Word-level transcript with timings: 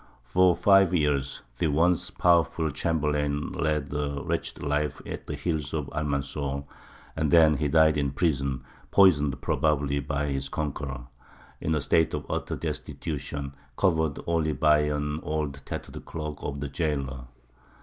For 0.23 0.55
five 0.55 0.95
years 0.95 1.43
the 1.59 1.67
once 1.67 2.09
powerful 2.09 2.71
chamberlain 2.71 3.51
led 3.51 3.93
a 3.93 4.19
wretched 4.23 4.63
life 4.63 4.99
at 5.05 5.27
the 5.27 5.35
heels 5.35 5.75
of 5.75 5.91
Almanzor, 5.93 6.63
and 7.15 7.29
then 7.29 7.57
he 7.57 7.67
died 7.67 7.97
in 7.99 8.09
prison, 8.09 8.63
poisoned 8.89 9.39
probably 9.43 9.99
by 9.99 10.25
his 10.29 10.49
conqueror, 10.49 11.05
in 11.59 11.75
a 11.75 11.81
state 11.81 12.15
of 12.15 12.25
utter 12.31 12.55
destitution, 12.55 13.53
covered 13.77 14.19
only 14.25 14.53
by 14.53 14.79
an 14.79 15.19
old 15.21 15.61
tattered 15.67 16.03
cloak 16.03 16.39
of 16.41 16.61
the 16.61 16.67
jailor. 16.67 17.25